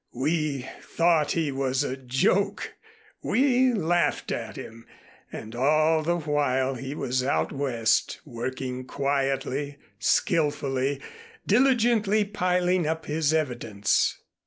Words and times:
We 0.15 0.67
thought 0.81 1.33
he 1.33 1.51
was 1.51 1.83
a 1.83 1.95
joke. 1.95 2.73
We 3.21 3.71
laughed 3.71 4.31
at 4.31 4.55
him 4.55 4.87
and 5.31 5.53
all 5.55 6.01
the 6.01 6.17
while 6.17 6.73
he 6.73 6.95
was 6.95 7.23
out 7.23 7.51
West 7.51 8.19
working, 8.25 8.87
quietly, 8.87 9.77
skillfully, 9.99 11.01
diligently 11.45 12.25
piling 12.25 12.87
up 12.87 13.05
his 13.05 13.31
evidence. 13.31 14.17